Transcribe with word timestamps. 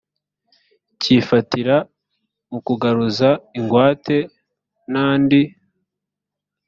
cy 0.99 1.07
ifatira 1.19 1.77
mu 2.49 2.59
kugaruza 2.67 3.29
ingwate 3.57 4.17
n 4.91 4.93
andi 5.09 5.41